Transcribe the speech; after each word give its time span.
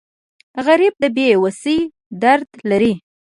غریب 0.65 0.93
د 1.03 1.05
بې 1.15 1.27
وسۍ 1.43 1.79
درد 2.21 2.49
لري 2.69 2.93